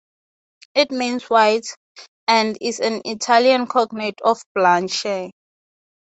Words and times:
It 0.73 0.89
means 0.89 1.29
"white" 1.29 1.67
and 2.27 2.57
is 2.59 2.79
an 2.79 3.03
Italian 3.05 3.67
cognate 3.67 4.19
of 4.23 4.41
Blanche. 4.55 5.05